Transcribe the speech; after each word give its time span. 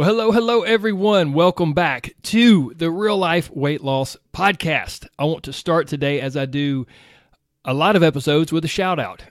Well, 0.00 0.08
hello, 0.08 0.32
hello, 0.32 0.62
everyone. 0.62 1.34
Welcome 1.34 1.74
back 1.74 2.14
to 2.22 2.72
the 2.74 2.90
Real 2.90 3.18
Life 3.18 3.50
Weight 3.50 3.82
Loss 3.82 4.16
Podcast. 4.32 5.06
I 5.18 5.26
want 5.26 5.44
to 5.44 5.52
start 5.52 5.88
today, 5.88 6.22
as 6.22 6.38
I 6.38 6.46
do 6.46 6.86
a 7.66 7.74
lot 7.74 7.96
of 7.96 8.02
episodes, 8.02 8.50
with 8.50 8.64
a 8.64 8.66
shout 8.66 8.98
out. 8.98 9.24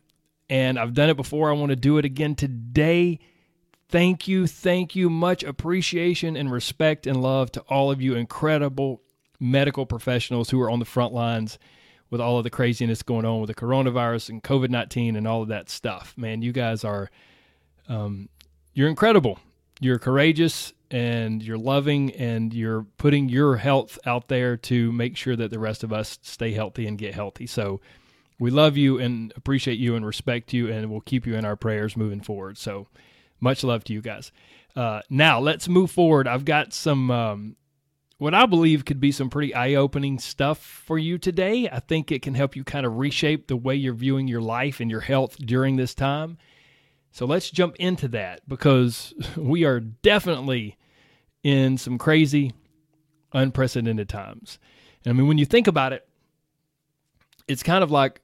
And 0.47 0.77
I've 0.77 0.93
done 0.93 1.09
it 1.09 1.17
before. 1.17 1.49
I 1.49 1.53
want 1.53 1.71
to 1.71 1.75
do 1.75 1.97
it 1.97 2.05
again 2.05 2.35
today. 2.35 3.17
Thank 3.87 4.27
you, 4.27 4.45
thank 4.45 4.95
you. 4.95 5.09
Much 5.09 5.43
appreciation 5.43 6.37
and 6.37 6.51
respect 6.51 7.07
and 7.07 7.19
love 7.19 7.51
to 7.53 7.61
all 7.61 7.89
of 7.89 7.99
you 7.99 8.13
incredible 8.13 9.01
medical 9.39 9.87
professionals 9.87 10.51
who 10.51 10.61
are 10.61 10.69
on 10.69 10.77
the 10.77 10.85
front 10.85 11.15
lines 11.15 11.57
with 12.11 12.21
all 12.21 12.37
of 12.37 12.43
the 12.43 12.51
craziness 12.51 13.01
going 13.01 13.25
on 13.25 13.41
with 13.41 13.47
the 13.47 13.55
coronavirus 13.55 14.29
and 14.29 14.43
COVID 14.43 14.69
19 14.69 15.15
and 15.15 15.27
all 15.27 15.41
of 15.41 15.47
that 15.47 15.67
stuff. 15.67 16.13
Man, 16.15 16.43
you 16.43 16.51
guys 16.51 16.83
are, 16.83 17.09
um, 17.87 18.29
you're 18.75 18.87
incredible 18.87 19.39
you're 19.79 19.99
courageous 19.99 20.73
and 20.91 21.43
you're 21.43 21.57
loving 21.57 22.11
and 22.13 22.53
you're 22.53 22.83
putting 22.97 23.29
your 23.29 23.57
health 23.57 23.99
out 24.05 24.27
there 24.27 24.57
to 24.57 24.91
make 24.91 25.15
sure 25.15 25.35
that 25.35 25.51
the 25.51 25.59
rest 25.59 25.83
of 25.83 25.93
us 25.93 26.19
stay 26.21 26.51
healthy 26.51 26.87
and 26.87 26.97
get 26.97 27.13
healthy. 27.13 27.45
So 27.45 27.79
we 28.39 28.49
love 28.49 28.77
you 28.77 28.97
and 28.97 29.31
appreciate 29.35 29.79
you 29.79 29.95
and 29.95 30.05
respect 30.05 30.53
you 30.53 30.71
and 30.71 30.89
we'll 30.89 31.01
keep 31.01 31.27
you 31.27 31.35
in 31.35 31.45
our 31.45 31.55
prayers 31.55 31.95
moving 31.95 32.21
forward. 32.21 32.57
So 32.57 32.87
much 33.39 33.63
love 33.63 33.83
to 33.85 33.93
you 33.93 34.01
guys. 34.01 34.31
Uh, 34.75 35.01
now 35.09 35.39
let's 35.39 35.67
move 35.67 35.91
forward. 35.91 36.27
I've 36.27 36.45
got 36.45 36.73
some, 36.73 37.11
um, 37.11 37.55
what 38.17 38.33
I 38.33 38.45
believe 38.45 38.83
could 38.83 38.99
be 38.99 39.11
some 39.11 39.29
pretty 39.29 39.53
eye 39.53 39.75
opening 39.75 40.19
stuff 40.19 40.59
for 40.59 40.97
you 40.97 41.17
today. 41.17 41.69
I 41.71 41.79
think 41.79 42.11
it 42.11 42.21
can 42.21 42.33
help 42.33 42.55
you 42.55 42.63
kind 42.63 42.85
of 42.85 42.97
reshape 42.97 43.47
the 43.47 43.55
way 43.55 43.75
you're 43.75 43.93
viewing 43.93 44.27
your 44.27 44.41
life 44.41 44.79
and 44.79 44.91
your 44.91 44.99
health 45.01 45.37
during 45.37 45.77
this 45.77 45.93
time. 45.93 46.37
So 47.11 47.25
let's 47.25 47.49
jump 47.49 47.75
into 47.77 48.07
that 48.09 48.47
because 48.47 49.13
we 49.37 49.63
are 49.63 49.79
definitely 49.79 50.77
in 51.43 51.77
some 51.77 51.97
crazy, 51.97 52.53
unprecedented 53.33 54.09
times. 54.09 54.59
And 55.03 55.13
I 55.13 55.17
mean, 55.17 55.27
when 55.27 55.37
you 55.37 55.45
think 55.45 55.67
about 55.67 55.93
it, 55.93 56.07
it's 57.47 57.63
kind 57.63 57.83
of 57.83 57.91
like 57.91 58.21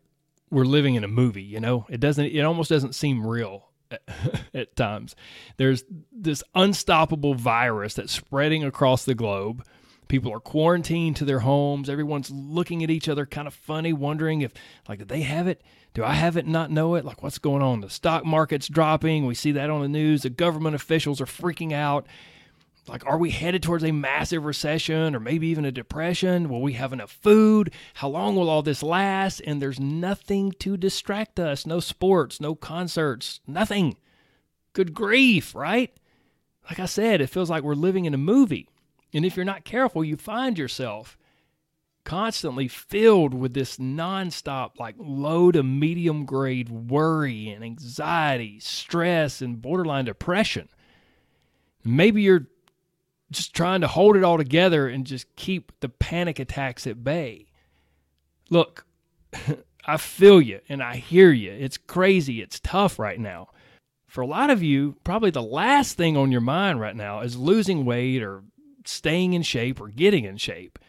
we're 0.52 0.66
living 0.66 0.96
in 0.96 1.04
a 1.04 1.08
movie, 1.08 1.44
you 1.44 1.60
know? 1.60 1.86
It 1.90 2.00
doesn't, 2.00 2.26
it 2.26 2.42
almost 2.42 2.70
doesn't 2.70 2.94
seem 2.94 3.26
real 3.26 3.70
at, 3.90 4.02
at 4.54 4.76
times. 4.76 5.16
There's 5.58 5.84
this 6.12 6.44
unstoppable 6.54 7.36
virus 7.36 7.96
that's 7.96 8.14
spreading 8.14 8.64
across 8.64 9.06
the 9.06 9.16
globe. 9.16 9.66
People 10.08 10.32
are 10.32 10.40
quarantined 10.40 11.16
to 11.18 11.26
their 11.26 11.40
homes. 11.40 11.90
Everyone's 11.90 12.30
looking 12.30 12.84
at 12.84 12.92
each 12.92 13.10
other 13.10 13.26
kind 13.26 13.48
of 13.48 13.54
funny, 13.54 13.94
wondering 13.94 14.42
if, 14.42 14.54
like, 14.88 15.00
did 15.00 15.08
they 15.08 15.22
have 15.22 15.48
it? 15.48 15.64
Do 15.94 16.04
I 16.04 16.14
have 16.14 16.38
it 16.38 16.46
and 16.46 16.54
not 16.54 16.72
know 16.72 16.96
it? 16.96 17.06
Like, 17.06 17.24
what's 17.24 17.40
going 17.40 17.62
on? 17.62 17.82
The 17.82 17.90
stock 17.90 18.26
market's 18.26 18.68
dropping. 18.68 19.26
We 19.26 19.36
see 19.36 19.52
that 19.54 19.70
on 19.70 19.82
the 19.82 19.88
news. 19.88 20.24
The 20.24 20.30
government 20.30 20.76
officials 20.76 21.22
are 21.22 21.26
freaking 21.26 21.72
out. 21.72 22.06
Like, 22.88 23.06
are 23.08 23.18
we 23.18 23.32
headed 23.32 23.64
towards 23.64 23.84
a 23.84 23.92
massive 23.92 24.46
recession 24.46 25.16
or 25.16 25.20
maybe 25.20 25.48
even 25.48 25.66
a 25.66 25.72
depression? 25.72 26.50
Will 26.50 26.62
we 26.62 26.74
have 26.74 26.94
enough 26.94 27.12
food? 27.12 27.74
How 27.96 28.10
long 28.10 28.36
will 28.36 28.50
all 28.50 28.62
this 28.62 28.84
last? 28.84 29.40
And 29.40 29.60
there's 29.60 29.80
nothing 29.80 30.52
to 30.60 30.78
distract 30.78 31.40
us 31.40 31.66
no 31.66 31.80
sports, 31.80 32.40
no 32.40 32.54
concerts, 32.54 33.40
nothing. 33.48 33.96
Good 34.74 34.94
grief, 34.94 35.56
right? 35.56 35.92
Like 36.70 36.80
I 36.80 36.86
said, 36.86 37.22
it 37.22 37.30
feels 37.30 37.50
like 37.50 37.64
we're 37.64 37.74
living 37.74 38.06
in 38.06 38.14
a 38.14 38.20
movie. 38.20 38.70
And 39.14 39.26
if 39.26 39.36
you're 39.36 39.46
not 39.46 39.64
careful, 39.64 40.04
you 40.04 40.18
find 40.18 40.58
yourself 40.58 41.18
constantly 42.06 42.68
filled 42.68 43.34
with 43.34 43.54
this 43.54 43.78
nonstop, 43.78 44.80
like 44.80 44.96
low 44.98 45.52
to 45.52 45.64
medium 45.64 46.26
grade 46.26 46.70
worry 46.70 47.50
and 47.50 47.64
anxiety, 47.64 48.60
stress, 48.60 49.42
and 49.42 49.62
borderline 49.62 50.06
depression. 50.06 50.70
Maybe 51.84 52.22
you're 52.22 52.48
just 53.32 53.56
trying 53.56 53.82
to 53.82 53.88
hold 53.88 54.16
it 54.16 54.24
all 54.24 54.38
together 54.38 54.88
and 54.88 55.06
just 55.06 55.36
keep 55.36 55.72
the 55.80 55.90
panic 55.90 56.40
attacks 56.40 56.88
at 56.88 57.04
bay. 57.04 57.48
Look, 58.50 58.86
I 59.86 59.98
feel 59.98 60.42
you 60.42 60.62
and 60.70 60.82
I 60.82 60.96
hear 60.96 61.32
you. 61.32 61.52
It's 61.52 61.78
crazy. 61.78 62.42
It's 62.42 62.60
tough 62.60 62.98
right 63.00 63.20
now. 63.20 63.50
For 64.08 64.22
a 64.22 64.28
lot 64.28 64.50
of 64.50 64.64
you, 64.64 64.96
probably 65.04 65.32
the 65.32 65.44
last 65.44 65.98
thing 65.98 66.16
on 66.16 66.32
your 66.32 66.42
mind 66.42 66.80
right 66.80 66.96
now 66.96 67.22
is 67.22 67.36
losing 67.36 67.84
weight 67.84 68.24
or 68.24 68.44
staying 68.88 69.34
in 69.34 69.42
shape 69.42 69.80
or 69.80 69.88
getting 69.88 70.26
in 70.26 70.38
shape. 70.38 70.80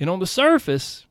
And 0.00 0.08
on 0.08 0.20
the 0.20 0.26
surface, 0.26 1.06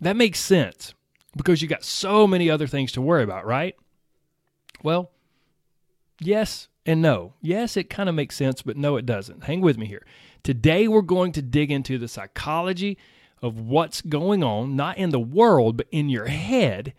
that 0.00 0.16
makes 0.16 0.38
sense 0.38 0.94
because 1.36 1.62
you 1.62 1.68
got 1.68 1.84
so 1.84 2.26
many 2.26 2.50
other 2.50 2.66
things 2.66 2.92
to 2.92 3.00
worry 3.00 3.22
about, 3.22 3.46
right? 3.46 3.74
Well, 4.82 5.10
yes 6.20 6.68
and 6.84 7.02
no. 7.02 7.34
Yes, 7.42 7.76
it 7.76 7.90
kind 7.90 8.08
of 8.08 8.14
makes 8.14 8.36
sense, 8.36 8.62
but 8.62 8.76
no, 8.76 8.96
it 8.96 9.06
doesn't. 9.06 9.44
Hang 9.44 9.60
with 9.60 9.76
me 9.76 9.86
here. 9.86 10.06
Today, 10.42 10.86
we're 10.86 11.02
going 11.02 11.32
to 11.32 11.42
dig 11.42 11.70
into 11.70 11.98
the 11.98 12.08
psychology 12.08 12.96
of 13.42 13.58
what's 13.58 14.00
going 14.00 14.44
on, 14.44 14.76
not 14.76 14.96
in 14.96 15.10
the 15.10 15.20
world, 15.20 15.76
but 15.76 15.88
in 15.90 16.08
your 16.08 16.26
head. 16.26 16.94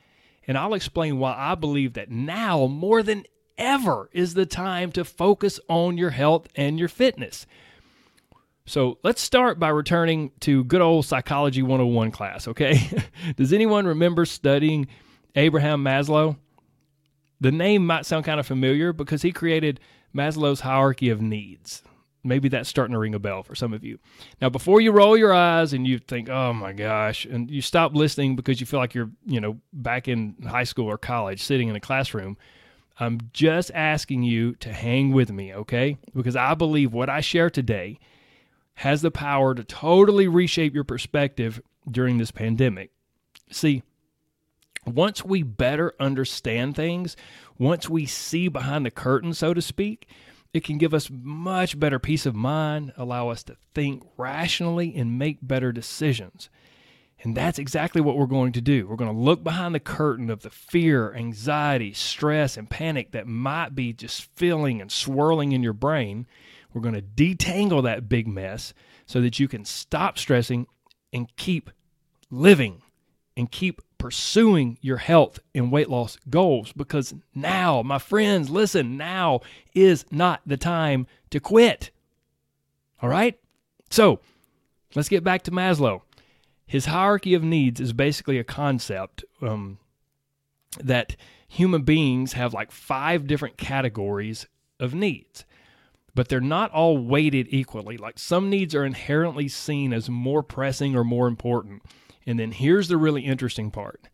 And 0.47 0.57
I'll 0.57 0.73
explain 0.73 1.17
why 1.17 1.35
I 1.37 1.55
believe 1.55 1.93
that 1.93 2.11
now, 2.11 2.67
more 2.67 3.01
than 3.01 3.25
ever, 3.57 4.09
is 4.11 4.33
the 4.33 4.45
time 4.45 4.91
to 4.93 5.03
focus 5.03 5.59
on 5.67 5.97
your 5.97 6.11
health 6.11 6.47
and 6.55 6.77
your 6.77 6.89
fitness. 6.89 7.45
So 8.67 8.99
let's 9.01 9.21
start 9.21 9.59
by 9.59 9.69
returning 9.69 10.31
to 10.41 10.65
good 10.65 10.81
old 10.81 11.05
Psychology 11.05 11.63
101 11.63 12.11
class, 12.11 12.49
okay? 12.49 12.81
Does 13.37 13.53
anyone 13.53 13.87
remember 13.87 14.25
studying 14.25 14.87
Abraham 15.35 15.81
Maslow? 15.85 16.35
The 17.39 17.53
name 17.53 17.85
might 17.85 18.05
sound 18.05 18.25
kind 18.25 18.41
of 18.41 18.45
familiar 18.45 18.91
because 18.91 19.21
he 19.21 19.31
created 19.31 19.79
Maslow's 20.13 20.59
hierarchy 20.59 21.09
of 21.09 21.21
needs. 21.21 21.81
Maybe 22.25 22.49
that's 22.49 22.67
starting 22.67 22.91
to 22.91 22.99
ring 22.99 23.15
a 23.15 23.19
bell 23.19 23.41
for 23.41 23.55
some 23.55 23.73
of 23.73 23.85
you. 23.85 23.99
Now, 24.41 24.49
before 24.49 24.81
you 24.81 24.91
roll 24.91 25.15
your 25.15 25.33
eyes 25.33 25.71
and 25.71 25.87
you 25.87 25.97
think, 25.97 26.27
oh 26.27 26.51
my 26.51 26.73
gosh, 26.73 27.23
and 27.23 27.49
you 27.49 27.61
stop 27.61 27.95
listening 27.95 28.35
because 28.35 28.59
you 28.59 28.65
feel 28.65 28.81
like 28.81 28.93
you're, 28.93 29.11
you 29.25 29.39
know, 29.39 29.61
back 29.71 30.09
in 30.09 30.35
high 30.45 30.65
school 30.65 30.87
or 30.87 30.97
college 30.97 31.41
sitting 31.41 31.69
in 31.69 31.75
a 31.77 31.79
classroom, 31.79 32.35
I'm 32.99 33.29
just 33.31 33.71
asking 33.73 34.23
you 34.23 34.55
to 34.55 34.73
hang 34.73 35.13
with 35.13 35.31
me, 35.31 35.53
okay? 35.53 35.97
Because 36.13 36.35
I 36.35 36.53
believe 36.53 36.91
what 36.91 37.09
I 37.09 37.21
share 37.21 37.49
today 37.49 37.99
has 38.77 39.01
the 39.01 39.09
power 39.09 39.55
to 39.55 39.63
totally 39.63 40.27
reshape 40.27 40.75
your 40.75 40.83
perspective 40.83 41.59
during 41.89 42.19
this 42.19 42.29
pandemic. 42.29 42.91
See, 43.49 43.81
once 44.85 45.25
we 45.25 45.41
better 45.41 45.95
understand 45.99 46.75
things, 46.75 47.15
once 47.57 47.89
we 47.89 48.05
see 48.05 48.47
behind 48.47 48.85
the 48.85 48.91
curtain, 48.91 49.33
so 49.33 49.55
to 49.55 49.63
speak, 49.63 50.07
it 50.53 50.63
can 50.63 50.77
give 50.77 50.93
us 50.93 51.09
much 51.11 51.79
better 51.79 51.97
peace 51.97 52.27
of 52.27 52.35
mind, 52.35 52.93
allow 52.97 53.29
us 53.29 53.43
to 53.45 53.57
think 53.73 54.03
rationally, 54.15 54.95
and 54.95 55.17
make 55.17 55.39
better 55.41 55.71
decisions. 55.71 56.49
And 57.23 57.35
that's 57.35 57.57
exactly 57.57 57.99
what 57.99 58.15
we're 58.15 58.27
going 58.27 58.51
to 58.51 58.61
do. 58.61 58.87
We're 58.87 58.95
going 58.95 59.11
to 59.11 59.19
look 59.19 59.43
behind 59.43 59.73
the 59.73 59.79
curtain 59.79 60.29
of 60.29 60.43
the 60.43 60.51
fear, 60.51 61.15
anxiety, 61.15 61.93
stress, 61.93 62.57
and 62.57 62.69
panic 62.69 63.11
that 63.13 63.25
might 63.25 63.73
be 63.73 63.91
just 63.91 64.29
filling 64.35 64.81
and 64.81 64.91
swirling 64.91 65.51
in 65.51 65.63
your 65.63 65.73
brain 65.73 66.27
we're 66.73 66.81
going 66.81 66.95
to 66.95 67.01
detangle 67.01 67.83
that 67.83 68.09
big 68.09 68.27
mess 68.27 68.73
so 69.05 69.21
that 69.21 69.39
you 69.39 69.47
can 69.47 69.65
stop 69.65 70.17
stressing 70.17 70.67
and 71.13 71.33
keep 71.37 71.69
living 72.29 72.81
and 73.35 73.51
keep 73.51 73.81
pursuing 73.97 74.77
your 74.81 74.97
health 74.97 75.39
and 75.55 75.71
weight 75.71 75.89
loss 75.89 76.17
goals 76.29 76.71
because 76.73 77.13
now, 77.33 77.81
my 77.81 77.97
friends, 77.97 78.49
listen, 78.49 78.97
now 78.97 79.41
is 79.73 80.05
not 80.11 80.41
the 80.45 80.57
time 80.57 81.07
to 81.29 81.39
quit. 81.39 81.91
All 83.01 83.09
right? 83.09 83.39
So, 83.89 84.19
let's 84.95 85.09
get 85.09 85.23
back 85.23 85.43
to 85.43 85.51
Maslow. 85.51 86.01
His 86.65 86.85
hierarchy 86.85 87.33
of 87.33 87.43
needs 87.43 87.79
is 87.79 87.93
basically 87.93 88.37
a 88.37 88.43
concept 88.43 89.23
um, 89.41 89.77
that 90.79 91.15
human 91.47 91.83
beings 91.83 92.33
have 92.33 92.53
like 92.53 92.71
five 92.71 93.25
different 93.25 93.57
categories 93.57 94.47
of 94.79 94.93
needs 94.93 95.45
but 96.17 96.29
they're 96.29 96.41
not 96.41 96.71
all 96.71 96.97
weighted 96.97 97.45
equally. 97.51 97.95
Like 97.95 98.17
some 98.17 98.49
needs 98.49 98.73
are 98.73 98.83
inherently 98.83 99.47
seen 99.47 99.93
as 99.93 100.09
more 100.09 100.41
pressing 100.41 100.95
or 100.95 101.03
more 101.03 101.27
important. 101.27 101.83
And 102.25 102.39
then 102.39 102.51
here's 102.51 102.87
the 102.87 102.97
really 102.97 103.21
interesting 103.21 103.69
part 103.69 104.07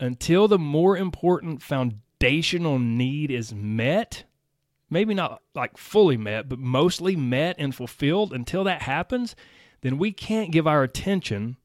until 0.00 0.48
the 0.48 0.58
more 0.58 0.96
important 0.96 1.62
foundational 1.62 2.80
need 2.80 3.30
is 3.30 3.54
met, 3.54 4.24
maybe 4.90 5.14
not 5.14 5.40
like 5.54 5.78
fully 5.78 6.16
met, 6.16 6.48
but 6.48 6.58
mostly 6.58 7.14
met 7.14 7.54
and 7.60 7.72
fulfilled, 7.72 8.32
until 8.32 8.64
that 8.64 8.82
happens, 8.82 9.36
then 9.82 9.98
we 9.98 10.10
can't 10.10 10.50
give 10.50 10.66
our 10.66 10.82
attention 10.82 11.56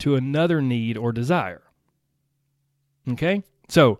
to 0.00 0.14
another 0.14 0.60
need 0.60 0.98
or 0.98 1.10
desire. 1.10 1.62
Okay? 3.08 3.44
So 3.66 3.98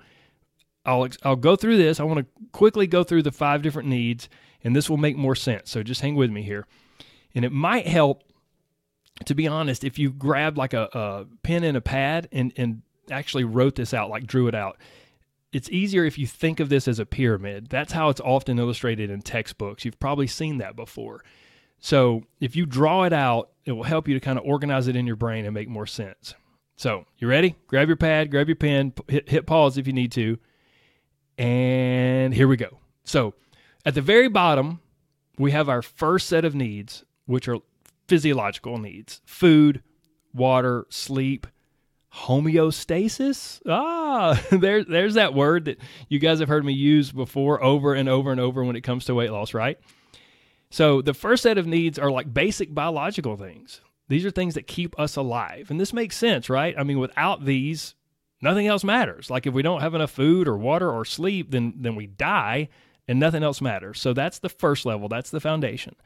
I'll, 0.85 1.09
I'll 1.23 1.37
go 1.37 1.57
through 1.57 1.79
this. 1.79 2.01
I 2.01 2.05
want 2.05 2.19
to 2.19 2.27
quickly 2.53 2.87
go 2.87 3.03
through 3.03 3.23
the 3.23 3.33
five 3.33 3.63
different 3.63 3.89
needs, 3.89 4.29
and 4.65 4.75
this 4.75 4.91
will 4.91 4.97
make 4.97 5.17
more 5.17 5.35
sense. 5.35 5.71
So 5.71 5.83
just 5.83 6.01
hang 6.01 6.15
with 6.15 6.31
me 6.31 6.43
here. 6.43 6.67
And 7.35 7.45
it 7.45 7.53
might 7.53 7.87
help, 7.87 8.25
to 9.25 9.35
be 9.35 9.47
honest, 9.47 9.85
if 9.85 9.99
you 9.99 10.11
grabbed 10.11 10.57
like 10.57 10.75
a, 10.75 10.89
a 10.93 11.27
pen 11.43 11.65
and 11.65 11.77
a 11.77 11.81
pad 11.81 12.29
and, 12.33 12.53
and 12.57 12.83
actually 13.11 13.45
wrote 13.45 13.77
this 13.77 13.95
out, 13.95 14.11
like 14.11 14.27
drew 14.27 14.49
it 14.49 14.55
out. 14.55 14.79
It's 15.53 15.69
easier 15.71 16.05
if 16.05 16.17
you 16.17 16.27
think 16.27 16.61
of 16.61 16.69
this 16.69 16.87
as 16.87 16.99
a 16.99 17.07
pyramid. 17.07 17.69
That's 17.69 17.93
how 17.93 18.09
it's 18.09 18.21
often 18.21 18.59
illustrated 18.59 19.11
in 19.11 19.21
textbooks. 19.23 19.85
You've 19.85 19.99
probably 19.99 20.29
seen 20.29 20.59
that 20.59 20.77
before. 20.77 21.25
So 21.81 22.23
if 22.41 22.55
you 22.55 22.67
draw 22.67 23.05
it 23.05 23.13
out, 23.13 23.51
it 23.65 23.73
will 23.73 23.83
help 23.83 24.07
you 24.07 24.15
to 24.15 24.21
kind 24.21 24.39
of 24.39 24.45
organize 24.45 24.87
it 24.87 24.97
in 24.97 25.07
your 25.07 25.17
brain 25.17 25.45
and 25.45 25.55
make 25.55 25.69
more 25.69 25.87
sense. 25.87 26.35
So 26.77 27.05
you 27.19 27.27
ready? 27.27 27.57
Grab 27.67 27.89
your 27.89 27.97
pad, 27.97 28.31
grab 28.31 28.49
your 28.49 28.57
pen, 28.57 28.93
hit, 29.09 29.29
hit 29.29 29.47
pause 29.47 29.77
if 29.77 29.87
you 29.87 29.93
need 29.93 30.13
to. 30.13 30.39
And 31.37 32.33
here 32.33 32.49
we 32.49 32.57
go. 32.57 32.79
So 33.05 33.35
at 33.85 33.95
the 33.95 34.03
very 34.03 34.29
bottom, 34.29 34.81
we 35.39 35.53
have 35.53 35.69
our 35.69 35.83
first 35.83 36.29
set 36.29 36.45
of 36.45 36.55
needs, 36.55 37.05
which 37.27 37.49
are 37.49 37.59
physiological 38.09 38.79
needs 38.79 39.21
food, 39.25 39.83
water, 40.35 40.87
sleep, 40.91 41.47
homeostasis. 42.13 43.61
Ah, 43.67 44.41
there, 44.51 44.85
there's 44.85 45.15
that 45.15 45.35
word 45.35 45.67
that 45.67 45.79
you 46.09 46.19
guys 46.19 46.41
have 46.41 46.49
heard 46.49 46.65
me 46.65 46.73
use 46.73 47.13
before 47.13 47.63
over 47.63 47.95
and 47.95 48.09
over 48.09 48.31
and 48.31 48.41
over 48.41 48.65
when 48.65 48.77
it 48.77 48.83
comes 48.83 49.05
to 49.07 49.15
weight 49.15 49.31
loss, 49.31 49.55
right? 49.55 49.79
So 50.71 51.03
the 51.03 51.15
first 51.15 51.43
set 51.43 51.59
of 51.59 51.67
needs 51.67 51.99
are 51.99 52.11
like 52.11 52.33
basic 52.33 52.75
biological 52.75 53.37
things. 53.37 53.81
These 54.09 54.25
are 54.25 54.31
things 54.31 54.55
that 54.55 54.67
keep 54.67 54.99
us 54.99 55.17
alive. 55.17 55.71
And 55.71 55.81
this 55.81 55.93
makes 55.93 56.17
sense, 56.17 56.51
right? 56.51 56.75
I 56.77 56.83
mean, 56.83 56.99
without 56.99 57.45
these, 57.45 57.95
nothing 58.43 58.67
else 58.67 58.85
matters. 58.85 59.31
Like 59.31 59.47
if 59.47 59.55
we 59.55 59.63
don't 59.63 59.81
have 59.81 59.95
enough 59.95 60.11
food 60.11 60.49
or 60.49 60.57
water 60.57 60.91
or 60.91 61.05
sleep, 61.05 61.51
then 61.51 61.75
then 61.77 61.95
we 61.95 62.07
die 62.07 62.69
and 63.09 63.19
nothing 63.19 63.43
else 63.43 63.61
matters. 63.61 64.01
So 64.01 64.13
that's 64.13 64.39
the 64.39 64.49
first 64.49 64.87
level, 64.87 65.09
that's 65.09 65.31
the 65.31 65.41
foundation. 65.41 65.97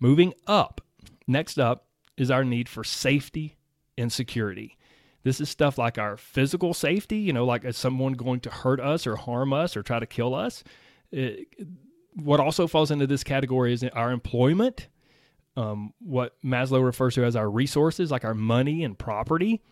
Moving 0.00 0.34
up. 0.46 0.80
Next 1.26 1.58
up 1.58 1.86
is 2.16 2.30
our 2.30 2.44
need 2.44 2.68
for 2.68 2.84
safety 2.84 3.56
and 3.96 4.12
security. 4.12 4.76
This 5.22 5.40
is 5.40 5.48
stuff 5.48 5.78
like 5.78 5.96
our 5.96 6.16
physical 6.16 6.74
safety, 6.74 7.16
you 7.16 7.32
know, 7.32 7.46
like 7.46 7.64
is 7.64 7.78
someone 7.78 8.12
going 8.12 8.40
to 8.40 8.50
hurt 8.50 8.78
us 8.78 9.06
or 9.06 9.16
harm 9.16 9.52
us 9.52 9.76
or 9.76 9.82
try 9.82 9.98
to 9.98 10.06
kill 10.06 10.34
us. 10.34 10.62
It, 11.10 11.46
what 12.12 12.40
also 12.40 12.66
falls 12.66 12.90
into 12.90 13.06
this 13.06 13.24
category 13.24 13.72
is 13.72 13.82
our 13.82 14.12
employment, 14.12 14.88
um, 15.56 15.94
what 15.98 16.36
Maslow 16.42 16.84
refers 16.84 17.14
to 17.14 17.24
as 17.24 17.36
our 17.36 17.48
resources, 17.48 18.10
like 18.10 18.24
our 18.24 18.34
money 18.34 18.84
and 18.84 18.98
property, 18.98 19.62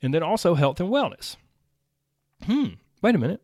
and 0.00 0.14
then 0.14 0.22
also 0.22 0.54
health 0.54 0.80
and 0.80 0.88
wellness. 0.90 1.36
Hmm, 2.44 2.74
wait 3.02 3.14
a 3.14 3.18
minute. 3.18 3.42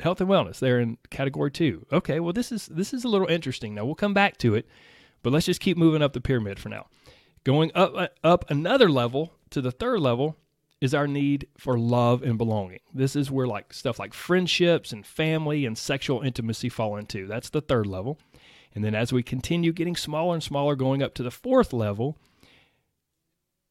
Health 0.00 0.20
and 0.20 0.28
wellness, 0.28 0.58
they're 0.58 0.80
in 0.80 0.98
category 1.10 1.50
two. 1.50 1.86
Okay, 1.92 2.20
well 2.20 2.32
this 2.32 2.50
is 2.50 2.66
this 2.66 2.92
is 2.92 3.04
a 3.04 3.08
little 3.08 3.28
interesting. 3.28 3.74
Now 3.74 3.84
we'll 3.84 3.94
come 3.94 4.14
back 4.14 4.38
to 4.38 4.54
it, 4.54 4.66
but 5.22 5.32
let's 5.32 5.46
just 5.46 5.60
keep 5.60 5.76
moving 5.76 6.02
up 6.02 6.12
the 6.12 6.20
pyramid 6.20 6.58
for 6.58 6.68
now. 6.68 6.86
Going 7.44 7.70
up 7.74 7.92
uh, 7.94 8.08
up 8.24 8.50
another 8.50 8.90
level 8.90 9.32
to 9.50 9.60
the 9.60 9.70
third 9.70 10.00
level 10.00 10.36
is 10.80 10.94
our 10.94 11.06
need 11.06 11.46
for 11.56 11.78
love 11.78 12.22
and 12.22 12.36
belonging. 12.36 12.80
This 12.92 13.16
is 13.16 13.30
where 13.30 13.46
like 13.46 13.72
stuff 13.72 13.98
like 13.98 14.12
friendships 14.12 14.92
and 14.92 15.06
family 15.06 15.64
and 15.64 15.78
sexual 15.78 16.20
intimacy 16.20 16.68
fall 16.68 16.96
into. 16.96 17.26
That's 17.26 17.48
the 17.48 17.60
third 17.60 17.86
level. 17.86 18.18
And 18.74 18.84
then 18.84 18.94
as 18.94 19.12
we 19.12 19.22
continue 19.22 19.72
getting 19.72 19.96
smaller 19.96 20.34
and 20.34 20.42
smaller, 20.42 20.74
going 20.74 21.02
up 21.02 21.14
to 21.14 21.22
the 21.22 21.30
fourth 21.30 21.72
level, 21.72 22.18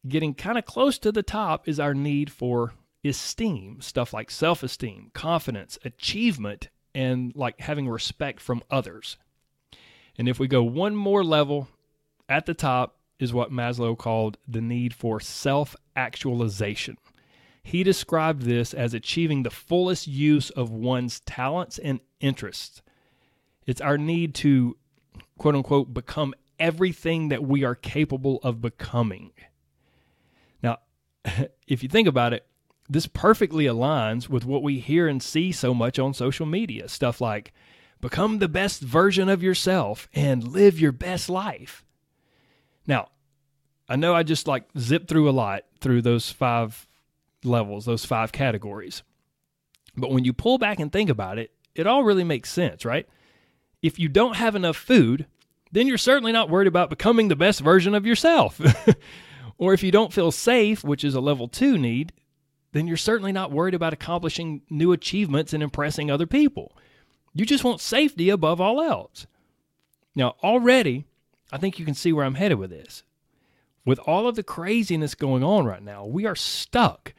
getting 0.08 0.34
kind 0.34 0.58
of 0.58 0.66
close 0.66 0.98
to 1.00 1.12
the 1.12 1.24
top 1.24 1.68
is 1.68 1.80
our 1.80 1.94
need 1.94 2.32
for 2.32 2.74
esteem, 3.04 3.82
stuff 3.82 4.14
like 4.14 4.32
self 4.32 4.64
esteem, 4.64 5.12
confidence, 5.14 5.78
achievement, 5.84 6.70
and 6.96 7.36
like 7.36 7.60
having 7.60 7.90
respect 7.90 8.40
from 8.40 8.64
others. 8.70 9.18
And 10.18 10.30
if 10.30 10.40
we 10.40 10.48
go 10.48 10.64
one 10.64 10.96
more 10.96 11.24
level 11.24 11.68
at 12.30 12.46
the 12.46 12.54
top, 12.54 12.98
is 13.20 13.34
what 13.34 13.52
Maslow 13.52 13.98
called 13.98 14.38
the 14.48 14.62
need 14.62 14.94
for 14.94 15.20
self 15.20 15.76
actualization. 15.96 16.98
He 17.64 17.84
described 17.84 18.42
this 18.42 18.74
as 18.74 18.94
achieving 18.94 19.44
the 19.44 19.50
fullest 19.50 20.08
use 20.08 20.50
of 20.50 20.70
one's 20.70 21.22
talents 21.22 21.78
and 21.78 22.02
interests. 22.20 22.82
It's 23.66 23.80
our 23.80 23.98
need 23.98 24.36
to, 24.36 24.76
quote 25.38 25.56
unquote, 25.56 25.94
become 25.94 26.34
everything 26.60 27.30
that 27.30 27.44
we 27.44 27.64
are 27.64 27.76
capable 27.76 28.40
of 28.44 28.60
becoming. 28.60 29.32
Now, 30.62 30.80
if 31.68 31.82
you 31.82 31.88
think 31.88 32.10
about 32.10 32.34
it, 32.34 32.46
this 32.90 33.08
perfectly 33.08 33.66
aligns 33.66 34.30
with 34.30 34.46
what 34.46 34.64
we 34.64 34.80
hear 34.80 35.08
and 35.08 35.22
see 35.22 35.52
so 35.52 35.74
much 35.74 36.00
on 36.00 36.14
social 36.14 36.46
media. 36.46 36.88
Stuff 36.90 37.22
like, 37.22 37.54
become 38.02 38.40
the 38.40 38.50
best 38.50 38.82
version 38.82 39.30
of 39.30 39.42
yourself 39.42 40.10
and 40.14 40.48
live 40.48 40.80
your 40.80 40.92
best 40.92 41.30
life. 41.30 41.86
Now, 42.86 43.10
I 43.88 43.96
know 43.96 44.14
I 44.14 44.24
just 44.24 44.48
like 44.48 44.66
zipped 44.78 45.08
through 45.08 45.30
a 45.30 45.32
lot 45.32 45.64
through 45.80 46.02
those 46.02 46.30
five 46.30 46.88
levels, 47.44 47.86
those 47.86 48.06
five 48.06 48.32
categories. 48.32 49.04
But 49.96 50.12
when 50.12 50.26
you 50.26 50.34
pull 50.34 50.58
back 50.58 50.80
and 50.80 50.92
think 50.92 51.10
about 51.10 51.38
it, 51.38 51.52
it 51.76 51.88
all 51.88 52.04
really 52.04 52.24
makes 52.24 52.52
sense, 52.52 52.86
right? 52.86 53.08
If 53.82 54.00
you 54.00 54.10
don't 54.10 54.36
have 54.36 54.56
enough 54.56 54.78
food, 54.78 55.26
then 55.72 55.88
you're 55.88 55.98
certainly 55.98 56.32
not 56.32 56.50
worried 56.50 56.68
about 56.68 56.90
becoming 56.90 57.28
the 57.28 57.36
best 57.36 57.60
version 57.60 57.96
of 57.96 58.06
yourself. 58.06 58.60
or 59.58 59.74
if 59.74 59.84
you 59.84 59.92
don't 59.92 60.14
feel 60.14 60.32
safe, 60.32 60.84
which 60.84 61.04
is 61.04 61.16
a 61.16 61.22
level 61.22 61.48
two 61.48 61.78
need, 61.78 62.14
then 62.74 62.88
you're 62.88 62.98
certainly 62.98 63.32
not 63.32 63.52
worried 63.52 63.74
about 63.74 63.94
accomplishing 63.94 64.62
new 64.70 64.92
achievements 64.92 65.54
and 65.54 65.64
impressing 65.64 66.12
other 66.12 66.28
people. 66.28 66.76
You 67.34 67.46
just 67.46 67.64
want 67.64 67.82
safety 67.82 68.30
above 68.30 68.60
all 68.60 68.82
else. 68.82 69.26
Now, 70.16 70.36
already, 70.44 71.06
I 71.52 71.58
think 71.58 71.80
you 71.80 71.86
can 71.86 71.94
see 71.94 72.12
where 72.12 72.26
I'm 72.26 72.36
headed 72.36 72.60
with 72.60 72.70
this. 72.70 73.04
With 73.86 74.00
all 74.00 74.28
of 74.28 74.36
the 74.36 74.44
craziness 74.44 75.16
going 75.16 75.44
on 75.44 75.66
right 75.66 75.82
now, 75.82 76.06
we 76.06 76.26
are 76.26 76.36
stuck 76.36 77.14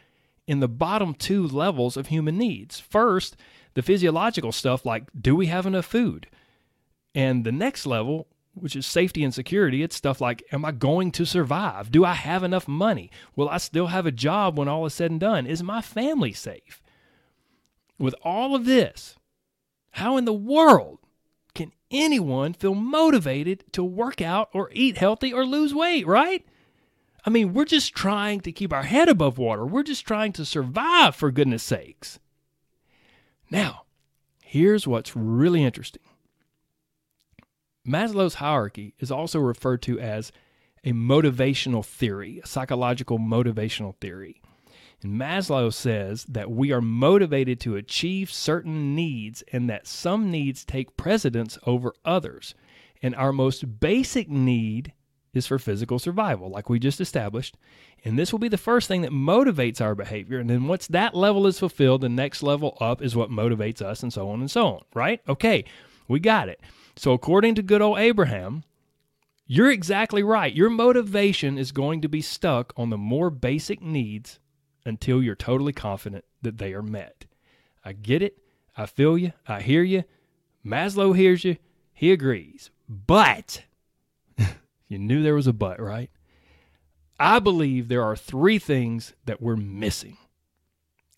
in 0.47 0.61
the 0.61 0.69
bottom 0.69 1.15
two 1.15 1.47
levels 1.47 1.97
of 1.97 2.09
human 2.09 2.37
needs. 2.37 2.81
First, 2.81 3.37
the 3.75 3.83
physiological 3.83 4.53
stuff 4.53 4.85
like 4.85 5.05
do 5.19 5.35
we 5.35 5.47
have 5.47 5.67
enough 5.67 5.87
food? 5.87 6.29
And 7.15 7.45
the 7.45 7.53
next 7.53 7.87
level, 7.87 8.27
which 8.55 8.77
is 8.77 8.87
safety 8.87 9.25
and 9.25 9.35
security, 9.35 9.83
it's 9.83 9.97
stuff 9.97 10.21
like 10.21 10.45
am 10.53 10.65
I 10.65 10.73
going 10.73 11.11
to 11.13 11.27
survive? 11.27 11.91
Do 11.91 12.05
I 12.05 12.15
have 12.15 12.43
enough 12.43 12.69
money? 12.69 13.11
Will 13.37 13.49
I 13.49 13.59
still 13.59 13.89
have 13.89 14.07
a 14.07 14.13
job 14.13 14.59
when 14.59 14.69
all 14.69 14.87
is 14.87 14.95
said 14.95 15.11
and 15.11 15.21
done? 15.21 15.47
Is 15.47 15.63
my 15.63 15.81
family 15.81 16.33
safe? 16.33 16.83
With 17.99 18.15
all 18.23 18.55
of 18.55 18.65
this, 18.65 19.17
how 19.93 20.17
in 20.17 20.25
the 20.25 20.33
world 20.33 20.99
can 21.55 21.73
anyone 21.91 22.53
feel 22.53 22.75
motivated 22.75 23.65
to 23.73 23.85
work 23.85 24.21
out 24.21 24.49
or 24.53 24.71
eat 24.73 24.99
healthy 24.99 25.33
or 25.33 25.47
lose 25.47 25.75
weight, 25.75 26.07
right? 26.07 26.45
I 27.25 27.31
mean, 27.31 27.55
we're 27.55 27.65
just 27.65 27.95
trying 27.95 28.41
to 28.41 28.53
keep 28.53 28.73
our 28.73 28.83
head 28.83 29.09
above 29.09 29.39
water. 29.39 29.65
We're 29.65 29.83
just 29.83 30.07
trying 30.07 30.33
to 30.35 30.45
survive, 30.45 31.17
for 31.17 31.31
goodness 31.31 31.63
sakes. 31.63 32.19
Now, 33.51 33.85
here's 34.43 34.87
what's 34.87 35.17
really 35.17 35.65
interesting 35.65 36.03
Maslow's 37.87 38.35
hierarchy 38.35 38.95
is 38.99 39.11
also 39.11 39.39
referred 39.39 39.83
to 39.83 40.01
as 40.01 40.33
a 40.85 40.93
motivational 40.93 41.85
theory, 41.85 42.41
a 42.43 42.47
psychological 42.47 43.19
motivational 43.19 43.95
theory. 44.01 44.41
And 45.03 45.21
Maslow 45.21 45.73
says 45.73 46.25
that 46.25 46.51
we 46.51 46.73
are 46.73 46.81
motivated 46.81 47.61
to 47.61 47.77
achieve 47.77 48.31
certain 48.31 48.95
needs 48.95 49.43
and 49.53 49.69
that 49.69 49.87
some 49.87 50.31
needs 50.31 50.65
take 50.65 50.97
precedence 50.97 51.59
over 51.67 51.95
others. 52.05 52.55
And 53.03 53.15
our 53.15 53.33
most 53.33 53.81
basic 53.81 54.31
need 54.31 54.95
is 55.35 55.47
for 55.47 55.59
physical 55.59 55.99
survival, 55.99 56.49
like 56.49 56.71
we 56.71 56.79
just 56.79 57.01
established. 57.01 57.57
And 58.05 58.19
this 58.19 58.33
will 58.33 58.39
be 58.39 58.49
the 58.49 58.57
first 58.57 58.89
thing 58.89 59.03
that 59.03 59.11
motivates 59.11 59.81
our 59.81 59.95
behavior. 59.95 60.39
And 60.39 60.49
then 60.49 60.69
once 60.69 60.87
that 60.87 61.15
level 61.15 61.47
is 61.47 61.59
fulfilled, 61.59 62.01
the 62.01 62.09
next 62.09 62.43
level 62.43 62.79
up 62.81 63.03
is 63.03 63.17
what 63.17 63.31
motivates 63.31 63.83
us, 63.83 64.03
and 64.03 64.13
so 64.13 64.31
on 64.31 64.41
and 64.41 64.51
so 64.51 64.67
on, 64.67 64.81
right? 64.95 65.21
Okay, 65.29 65.65
we 66.09 66.21
got 66.21 66.49
it. 66.49 66.61
So, 66.97 67.13
according 67.13 67.57
to 67.57 67.63
good 67.63 67.83
old 67.83 67.99
Abraham, 67.99 68.65
you're 69.47 69.71
exactly 69.71 70.23
right. 70.23 70.55
Your 70.55 70.71
motivation 70.71 71.59
is 71.59 71.73
going 71.73 72.01
to 72.03 72.09
be 72.09 72.23
stuck 72.23 72.73
on 72.77 72.91
the 72.91 72.99
more 72.99 73.31
basic 73.31 73.83
needs 73.83 74.39
until 74.87 75.23
you're 75.23 75.35
totally 75.35 75.73
confident 75.73 76.25
that 76.43 76.59
they 76.59 76.73
are 76.73 76.83
met. 76.83 77.27
I 77.85 77.93
get 77.93 78.23
it. 78.23 78.39
I 78.77 78.87
feel 78.87 79.19
you. 79.19 79.33
I 79.47 79.61
hear 79.61 79.83
you. 79.83 80.05
Maslow 80.65 81.15
hears 81.15 81.45
you. 81.45 81.57
He 81.93 82.13
agrees. 82.13 82.71
But 82.89 83.65
you 84.89 84.99
knew 84.99 85.23
there 85.23 85.35
was 85.35 85.47
a 85.47 85.53
but, 85.53 85.81
right? 85.81 86.11
I 87.19 87.39
believe 87.39 87.89
there 87.89 88.03
are 88.03 88.17
three 88.17 88.59
things 88.59 89.13
that 89.27 89.41
we're 89.41 89.57
missing. 89.57 90.17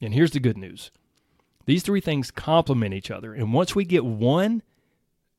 And 0.00 0.12
here's 0.12 0.33
the 0.33 0.40
good 0.40 0.59
news 0.59 0.90
these 1.64 1.83
three 1.83 2.00
things 2.00 2.30
complement 2.30 2.95
each 2.95 3.11
other. 3.11 3.35
And 3.35 3.52
once 3.52 3.75
we 3.75 3.85
get 3.85 4.04
one, 4.04 4.62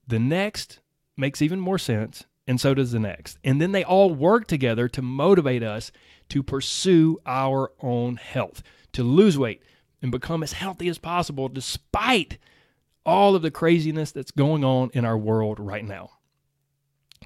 the 0.08 0.20
next 0.20 0.80
makes 1.16 1.42
even 1.42 1.60
more 1.60 1.78
sense, 1.78 2.26
and 2.48 2.60
so 2.62 2.74
does 2.74 2.92
the 2.92 3.00
next. 3.00 3.38
And 3.44 3.62
then 3.62 3.72
they 3.72 3.84
all 3.84 4.14
work 4.14 4.48
together 4.48 4.88
to 4.90 5.02
motivate 5.02 5.64
us 5.64 5.92
to 6.30 6.44
pursue 6.44 7.20
our 7.26 7.72
own 7.82 8.18
health, 8.18 8.64
to 8.94 9.04
lose 9.04 9.38
weight 9.38 9.62
and 10.02 10.12
become 10.12 10.44
as 10.44 10.54
healthy 10.54 10.88
as 10.88 10.98
possible 10.98 11.50
despite 11.50 12.38
all 13.06 13.36
of 13.36 13.42
the 13.42 13.52
craziness 13.52 14.12
that's 14.12 14.32
going 14.32 14.64
on 14.64 14.90
in 14.94 15.06
our 15.06 15.18
world 15.18 15.60
right 15.60 15.86
now. 15.86 16.12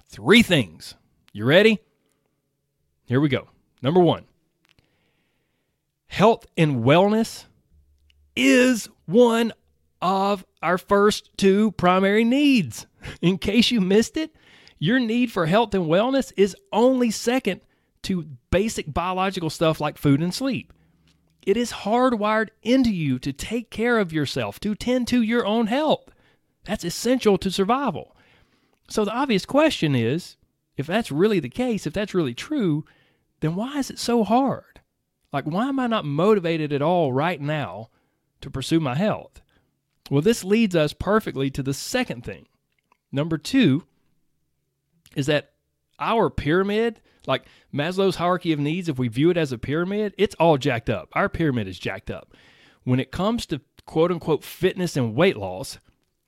Three 0.08 0.44
things. 0.44 0.96
You 1.34 1.46
ready? 1.46 1.80
Here 3.06 3.20
we 3.20 3.30
go. 3.30 3.50
Number 3.82 4.00
one 4.00 4.26
health 6.08 6.46
and 6.58 6.84
wellness 6.84 7.46
is 8.36 8.90
one 9.06 9.54
of 10.02 10.46
our 10.62 10.78
first 10.78 11.30
two 11.38 11.72
primary 11.74 12.24
needs. 12.24 12.88
In 13.22 13.38
case 13.38 13.72
you 13.72 13.82
missed 13.82 14.18
it, 14.18 14.36
your 14.80 15.00
need 15.00 15.32
for 15.32 15.46
health 15.46 15.74
and 15.74 15.86
wellness 15.86 16.34
is 16.36 16.56
only 16.72 17.12
second 17.12 17.62
to 18.04 18.26
basic 18.50 18.92
biological 18.92 19.50
stuff 19.50 19.80
like 19.80 19.98
food 19.98 20.22
and 20.22 20.34
sleep. 20.34 20.74
It 21.46 21.58
is 21.58 21.72
hardwired 21.72 22.50
into 22.62 22.92
you 22.92 23.20
to 23.20 23.34
take 23.34 23.70
care 23.70 24.00
of 24.00 24.14
yourself, 24.14 24.60
to 24.62 24.76
tend 24.76 25.08
to 25.10 25.22
your 25.22 25.46
own 25.46 25.68
health. 25.68 26.10
That's 26.66 26.84
essential 26.84 27.38
to 27.40 27.52
survival. 27.52 28.16
So 28.90 29.06
the 29.06 29.14
obvious 29.14 29.46
question 29.46 29.96
is 29.96 30.38
if 30.78 30.88
that's 30.88 31.12
really 31.12 31.40
the 31.40 31.50
case, 31.50 31.88
if 31.88 31.94
that's 31.94 32.14
really 32.14 32.34
true, 32.34 32.86
then 33.40 33.56
why 33.56 33.78
is 33.80 33.90
it 33.90 34.00
so 34.00 34.24
hard? 34.24 34.82
Like, 35.34 35.46
why 35.46 35.70
am 35.70 35.80
I 35.80 35.88
not 35.88 36.06
motivated 36.06 36.74
at 36.74 36.82
all 36.82 37.14
right 37.14 37.40
now 37.40 37.90
to 38.42 38.50
pursue 38.50 38.80
my 38.80 38.96
health? 38.96 39.42
Well, 40.10 40.22
this 40.22 40.44
leads 40.44 40.76
us 40.76 40.94
perfectly 40.94 41.50
to 41.52 41.64
the 41.64 41.74
second 41.74 42.24
thing. 42.24 42.48
Number 43.12 43.38
two 43.38 43.84
is 45.16 45.26
that 45.28 45.52
our 46.00 46.30
pyramid, 46.30 47.02
like 47.28 47.46
Maslow's 47.74 48.16
hierarchy 48.16 48.52
of 48.52 48.60
needs, 48.60 48.90
if 48.90 48.98
we 48.98 49.08
view 49.08 49.30
it 49.30 49.38
as 49.38 49.52
a 49.52 49.58
pyramid, 49.58 50.14
it's 50.18 50.36
all 50.36 50.58
jacked 50.58 50.90
up. 50.90 51.10
Our 51.14 51.30
pyramid 51.30 51.68
is 51.68 51.80
jacked 51.80 52.10
up. 52.10 52.34
When 52.84 53.00
it 53.00 53.12
comes 53.12 53.46
to 53.48 53.62
quote 53.86 54.12
unquote 54.12 54.44
fitness 54.44 54.98
and 54.98 55.16
weight 55.16 55.38
loss 55.38 55.78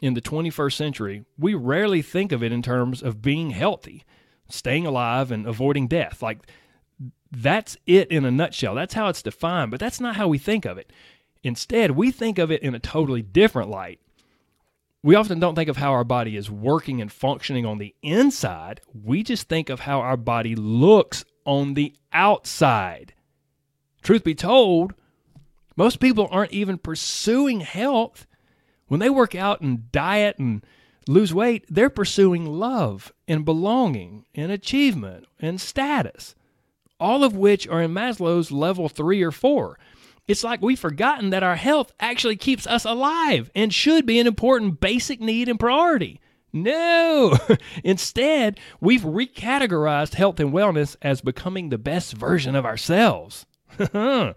in 0.02 0.14
the 0.14 0.22
21st 0.22 0.74
century, 0.74 1.26
we 1.38 1.54
rarely 1.54 2.02
think 2.02 2.32
of 2.32 2.44
it 2.44 2.52
in 2.52 2.62
terms 2.62 3.02
of 3.02 3.22
being 3.22 3.52
healthy, 3.52 4.04
staying 4.50 4.86
alive, 4.86 5.32
and 5.32 5.48
avoiding 5.48 5.88
death. 5.88 6.22
Like, 6.22 6.40
that's 7.32 7.78
it 7.88 8.12
in 8.12 8.26
a 8.26 8.32
nutshell. 8.32 8.76
That's 8.76 8.94
how 8.94 9.08
it's 9.08 9.24
defined, 9.24 9.72
but 9.72 9.80
that's 9.80 10.00
not 10.00 10.16
how 10.16 10.28
we 10.28 10.38
think 10.38 10.66
of 10.66 10.78
it. 10.78 10.92
Instead, 11.44 11.92
we 11.92 12.12
think 12.12 12.40
of 12.40 12.52
it 12.52 12.64
in 12.64 12.74
a 12.74 12.80
totally 12.80 13.22
different 13.22 13.70
light. 13.70 14.00
We 15.04 15.16
often 15.16 15.40
don't 15.40 15.56
think 15.56 15.70
of 15.70 15.78
how 15.78 15.92
our 15.92 16.06
body 16.06 16.38
is 16.38 16.50
working 16.50 17.02
and 17.02 17.12
functioning 17.12 17.66
on 17.66 17.78
the 17.78 17.94
inside. 18.02 18.80
We 18.94 19.22
just 19.22 19.50
think 19.50 19.70
of 19.70 19.82
how 19.82 20.00
our 20.00 20.16
body 20.16 20.56
looks 20.56 21.26
on 21.46 21.74
the 21.74 21.94
outside. 22.14 23.14
Truth 24.02 24.24
be 24.24 24.36
told, 24.36 24.94
most 25.76 26.00
people 26.00 26.30
aren't 26.32 26.54
even 26.54 26.78
pursuing 26.78 27.60
health. 27.60 28.26
When 28.88 29.02
they 29.02 29.10
work 29.10 29.36
out 29.36 29.60
and 29.60 29.92
diet 29.92 30.40
and 30.40 30.66
lose 31.08 31.34
weight, 31.34 31.66
they're 31.70 31.90
pursuing 31.90 32.46
love 32.46 33.12
and 33.28 33.44
belonging 33.44 34.26
and 34.34 34.52
achievement 34.52 35.26
and 35.40 35.60
status 35.60 36.36
all 37.04 37.26
of 37.26 37.36
which 37.36 37.68
are 37.68 37.82
in 37.82 37.94
Maslow's 37.94 38.50
level 38.50 38.88
three 38.88 39.22
or 39.22 39.32
four. 39.32 39.78
It's 40.28 40.44
like 40.44 40.62
we've 40.62 40.80
forgotten 40.80 41.32
that 41.32 41.44
our 41.44 41.56
health 41.56 41.92
actually 42.00 42.38
keeps 42.38 42.66
us 42.66 42.86
alive 42.86 43.52
and 43.54 43.74
should 43.74 44.06
be 44.06 44.20
an 44.20 44.28
important 44.28 44.80
basic 44.80 45.20
need 45.20 45.50
and 45.50 45.60
priority. 45.60 46.22
No! 46.54 47.38
Instead, 47.84 48.60
we've 48.80 49.02
recategorized 49.02 50.14
health 50.14 50.40
and 50.40 50.54
wellness 50.54 50.96
as 51.02 51.22
becoming 51.22 51.70
the 51.70 51.78
best 51.78 52.14
version 52.14 52.56
of 52.56 52.66
ourselves. 52.66 53.46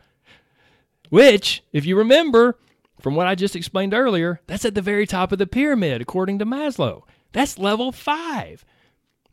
Which, 1.11 1.63
if 1.73 1.87
you 1.87 1.97
remember 1.97 2.59
from 3.01 3.15
what 3.15 3.27
I 3.29 3.35
just 3.35 3.55
explained 3.55 3.95
earlier, 3.95 4.41
that's 4.47 4.65
at 4.65 4.75
the 4.75 4.83
very 4.83 5.07
top 5.07 5.31
of 5.31 5.39
the 5.39 5.47
pyramid, 5.47 6.01
according 6.01 6.39
to 6.41 6.47
Maslow. 6.47 7.03
That's 7.33 7.59
level 7.59 7.93
five. 7.93 8.65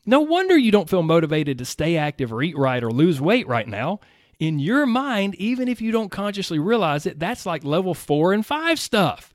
No 0.05 0.19
wonder 0.19 0.57
you 0.57 0.71
don't 0.71 0.89
feel 0.89 1.01
motivated 1.01 1.57
to 1.57 1.65
stay 1.65 1.95
active 1.95 2.33
or 2.33 2.43
eat 2.43 2.57
right 2.57 2.83
or 2.83 2.91
lose 2.91 3.21
weight 3.21 3.47
right 3.47 3.67
now. 3.67 4.01
In 4.43 4.59
your 4.59 4.85
mind, 4.85 5.35
even 5.35 5.69
if 5.69 5.79
you 5.79 5.93
don't 5.93 6.11
consciously 6.11 6.59
realize 6.59 7.05
it, 7.05 7.17
that's 7.17 7.45
like 7.45 7.63
level 7.63 7.93
four 7.93 8.33
and 8.33 8.45
five 8.45 8.77
stuff. 8.77 9.33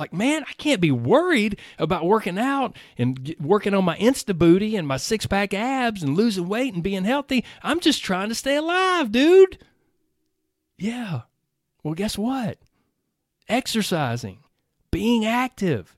Like, 0.00 0.12
man, 0.12 0.42
I 0.48 0.52
can't 0.54 0.80
be 0.80 0.90
worried 0.90 1.60
about 1.78 2.04
working 2.04 2.36
out 2.36 2.76
and 2.98 3.36
working 3.38 3.72
on 3.72 3.84
my 3.84 3.96
Insta 3.98 4.36
booty 4.36 4.74
and 4.74 4.88
my 4.88 4.96
six 4.96 5.26
pack 5.26 5.54
abs 5.54 6.02
and 6.02 6.16
losing 6.16 6.48
weight 6.48 6.74
and 6.74 6.82
being 6.82 7.04
healthy. 7.04 7.44
I'm 7.62 7.78
just 7.78 8.02
trying 8.02 8.30
to 8.30 8.34
stay 8.34 8.56
alive, 8.56 9.12
dude. 9.12 9.64
Yeah. 10.76 11.20
Well, 11.84 11.94
guess 11.94 12.18
what? 12.18 12.58
Exercising, 13.48 14.40
being 14.90 15.24
active, 15.24 15.96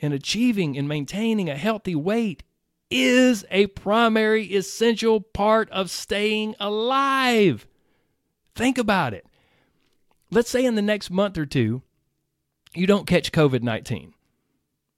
and 0.00 0.14
achieving 0.14 0.78
and 0.78 0.88
maintaining 0.88 1.50
a 1.50 1.56
healthy 1.56 1.96
weight 1.96 2.44
is 2.92 3.46
a 3.50 3.66
primary 3.68 4.44
essential 4.54 5.20
part 5.20 5.70
of 5.70 5.90
staying 5.90 6.54
alive. 6.60 7.66
Think 8.54 8.76
about 8.76 9.14
it. 9.14 9.26
Let's 10.30 10.50
say 10.50 10.64
in 10.64 10.74
the 10.74 10.82
next 10.82 11.10
month 11.10 11.38
or 11.38 11.46
two, 11.46 11.82
you 12.74 12.86
don't 12.86 13.06
catch 13.06 13.32
COVID 13.32 13.62
19, 13.62 14.12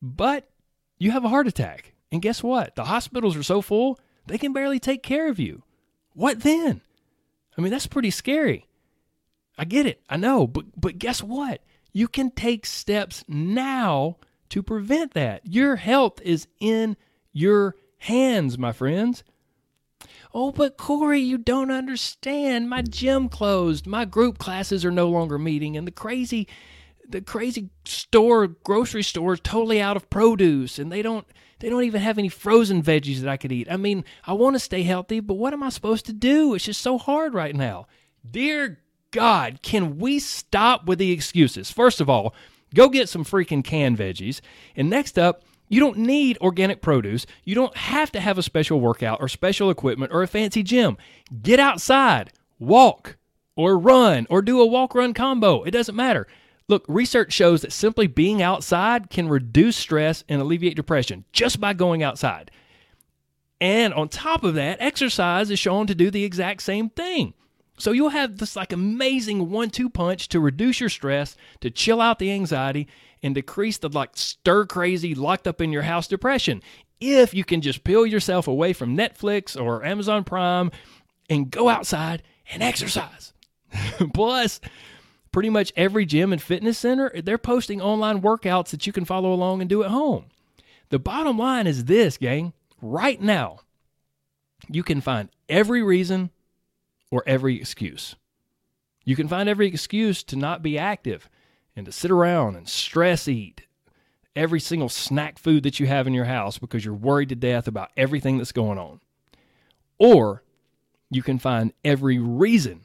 but 0.03 0.51
you 0.99 1.13
have 1.13 1.25
a 1.25 1.29
heart 1.29 1.47
attack. 1.47 1.95
And 2.11 2.21
guess 2.21 2.43
what? 2.43 2.77
The 2.77 2.85
hospitals 2.85 3.37
are 3.37 3.43
so 3.43 3.61
full, 3.61 3.99
they 4.27 4.39
can 4.39 4.53
barely 4.53 4.79
take 4.79 5.03
care 5.03 5.29
of 5.29 5.39
you. 5.39 5.63
What 6.15 6.41
then? 6.41 6.81
I 7.57 7.61
mean, 7.61 7.71
that's 7.71 7.87
pretty 7.87 8.11
scary. 8.11 8.67
I 9.57 9.65
get 9.65 9.87
it. 9.87 10.03
I 10.09 10.17
know. 10.17 10.47
But, 10.47 10.81
but 10.81 10.99
guess 10.99 11.23
what? 11.23 11.63
You 11.93 12.09
can 12.09 12.31
take 12.31 12.67
steps 12.67 13.25
now 13.29 14.17
to 14.49 14.63
prevent 14.63 15.15
that. 15.15 15.43
Your 15.47 15.77
health 15.77 16.21
is 16.23 16.49
in 16.59 16.97
your 17.33 17.77
hands, 18.05 18.59
my 18.59 18.73
friends. 18.73 19.25
Oh, 20.33 20.53
but 20.53 20.77
Corey, 20.77 21.21
you 21.21 21.39
don't 21.39 21.71
understand. 21.71 22.69
My 22.69 22.83
gym 22.83 23.29
closed. 23.29 23.87
My 23.87 24.05
group 24.05 24.39
classes 24.39 24.85
are 24.85 24.91
no 24.91 25.09
longer 25.09 25.39
meeting, 25.39 25.77
and 25.77 25.87
the 25.87 25.93
crazy, 25.93 26.49
the 27.09 27.21
crazy 27.21 27.71
store, 27.85 28.49
grocery 28.49 29.03
store 29.03 29.35
is 29.35 29.41
totally 29.41 29.81
out 29.81 29.97
of 29.97 30.11
produce, 30.11 30.79
and 30.79 30.91
they 30.91 31.03
don't, 31.03 31.27
they 31.61 31.71
don't 31.71 31.85
even 31.85 32.03
have 32.03 32.19
any 32.19 32.29
frozen 32.29 32.83
veggies 32.83 33.21
that 33.21 33.31
I 33.31 33.37
could 33.37 33.53
eat. 33.53 33.69
I 33.71 33.77
mean, 33.77 34.05
I 34.27 34.33
want 34.33 34.55
to 34.57 34.61
stay 34.61 34.83
healthy, 34.83 35.21
but 35.21 35.35
what 35.35 35.53
am 35.53 35.63
I 35.63 35.69
supposed 35.69 36.07
to 36.07 36.13
do? 36.13 36.55
It's 36.55 36.65
just 36.65 36.81
so 36.81 36.99
hard 36.99 37.33
right 37.33 37.55
now. 37.55 37.87
Dear 38.29 38.81
God, 39.13 39.61
can 39.63 39.99
we 39.99 40.19
stop 40.19 40.87
with 40.87 40.99
the 40.99 41.13
excuses? 41.13 41.71
First 41.71 42.01
of 42.01 42.11
all, 42.11 42.35
go 42.75 42.89
get 42.89 43.09
some 43.09 43.25
freaking 43.25 43.65
canned 43.65 43.97
veggies, 43.97 44.41
and 44.75 44.91
next 44.91 45.19
up 45.19 45.45
you 45.69 45.81
don't 45.81 45.99
need 45.99 46.39
organic 46.41 46.83
produce. 46.83 47.27
You 47.45 47.55
don't 47.55 47.77
have 47.77 48.13
to 48.13 48.21
have 48.21 48.39
a 48.39 48.43
special 48.43 48.81
workout 48.81 49.21
or 49.21 49.29
special 49.29 49.71
equipment 49.71 50.13
or 50.13 50.23
a 50.23 50.29
fancy 50.29 50.63
gym. 50.63 50.97
Get 51.43 51.59
outside, 51.59 52.33
walk, 52.59 53.17
or 53.57 53.79
run, 53.79 54.27
or 54.31 54.43
do 54.43 54.61
a 54.61 54.67
walk 54.67 54.95
run 54.95 55.15
combo. 55.15 55.63
It 55.63 55.71
doesn't 55.71 55.97
matter. 55.97 56.27
Look, 56.69 56.85
research 56.89 57.33
shows 57.33 57.63
that 57.63 57.73
simply 57.73 58.07
being 58.07 58.41
outside 58.41 59.11
can 59.11 59.29
reduce 59.29 59.77
stress 59.77 60.25
and 60.29 60.41
alleviate 60.41 60.77
depression 60.77 61.25
just 61.33 61.61
by 61.61 61.73
going 61.75 62.03
outside. 62.03 62.51
And 63.61 63.95
on 63.95 64.09
top 64.09 64.45
of 64.45 64.55
that, 64.55 64.79
exercise 64.81 65.51
is 65.51 65.59
shown 65.59 65.87
to 65.87 65.95
do 65.95 66.11
the 66.11 66.25
exact 66.25 66.63
same 66.63 66.91
thing. 66.91 67.35
So 67.77 67.93
you'll 67.93 68.11
have 68.11 68.39
this 68.39 68.57
like 68.57 68.73
amazing 68.73 69.51
one 69.51 69.71
two 69.71 69.91
punch 69.91 70.29
to 70.29 70.41
reduce 70.41 70.81
your 70.81 70.89
stress, 70.89 71.37
to 71.61 71.71
chill 71.71 72.01
out 72.01 72.19
the 72.19 72.33
anxiety, 72.33 72.89
and 73.25 73.35
decrease 73.35 73.79
the 73.79 73.89
like 73.89 74.11
stir 74.15 74.67
crazy 74.67 75.15
locked 75.15 75.49
up 75.49 75.61
in 75.61 75.73
your 75.73 75.83
house 75.83 76.07
depression. 76.07 76.63
If 77.01 77.33
you 77.33 77.43
can 77.43 77.63
just 77.63 77.83
peel 77.83 78.07
yourself 78.07 78.47
away 78.47 78.75
from 78.75 78.97
Netflix 78.97 79.61
or 79.61 79.83
Amazon 79.83 80.25
Prime 80.25 80.71
and 81.31 81.51
go 81.51 81.71
outside 81.71 82.23
and 82.53 82.63
exercise. 82.63 83.33
Plus, 84.15 84.61
pretty 85.33 85.49
much 85.49 85.73
every 85.75 86.05
gym 86.05 86.33
and 86.33 86.41
fitness 86.41 86.79
center, 86.79 87.11
they're 87.23 87.39
posting 87.39 87.81
online 87.81 88.21
workouts 88.21 88.69
that 88.69 88.87
you 88.87 88.93
can 88.93 89.07
follow 89.07 89.33
along 89.33 89.63
and 89.63 89.71
do 89.71 89.83
at 89.83 89.91
home. 89.91 90.27
The 90.91 90.99
bottom 90.99 91.39
line 91.39 91.67
is 91.67 91.87
this, 91.87 92.19
gang. 92.19 92.53
Right 92.83 93.21
now, 93.21 93.61
you 94.69 94.83
can 94.83 95.01
find 95.01 95.31
every 95.49 95.83
reason 95.83 96.31
or 97.11 97.25
every 97.27 97.57
excuse. 97.57 98.17
You 99.07 99.17
can 99.17 99.29
find 99.29 99.49
every 99.49 99.67
excuse 99.67 100.23
to 100.25 100.37
not 100.37 100.63
be 100.63 100.79
active 100.79 101.29
and 101.77 101.87
to 101.87 101.93
sit 101.93 102.11
around 102.11 102.57
and 102.57 102.69
stress 102.69 103.29
eat 103.29 103.67
every 104.37 104.61
single 104.61 104.89
snack 104.89 105.39
food 105.39 105.63
that 105.63 105.79
you 105.79 105.87
have 105.87 106.07
in 106.07 106.13
your 106.13 106.25
house 106.25 106.59
because 106.59 106.85
you're 106.85 106.95
worried 106.95 107.29
to 107.29 107.35
death 107.35 107.69
about 107.69 107.91
everything 107.97 108.39
that's 108.39 108.53
going 108.53 108.79
on. 108.79 109.01
Or 109.99 110.43
you 111.11 111.23
can 111.23 111.39
find 111.39 111.73
every 111.85 112.19
reason 112.19 112.83